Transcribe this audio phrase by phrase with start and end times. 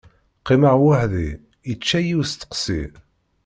[0.41, 1.29] Qqimeɣ weḥd-i,
[1.69, 2.81] yečča-yi usteqsi.